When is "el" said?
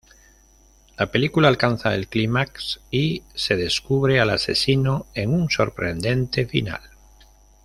1.93-2.07